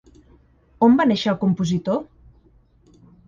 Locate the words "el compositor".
1.33-1.99